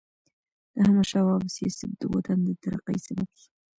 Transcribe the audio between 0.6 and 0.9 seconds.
د